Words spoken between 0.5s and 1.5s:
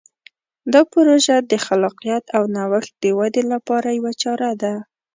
دا پروژه